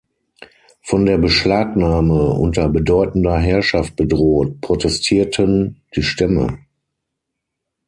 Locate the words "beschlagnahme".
1.19-2.31